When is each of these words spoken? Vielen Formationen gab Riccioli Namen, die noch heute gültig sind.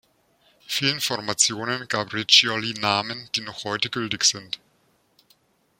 Vielen 0.65 0.99
Formationen 0.99 1.87
gab 1.87 2.13
Riccioli 2.15 2.73
Namen, 2.73 3.29
die 3.35 3.41
noch 3.41 3.63
heute 3.65 3.91
gültig 3.91 4.23
sind. 4.23 4.59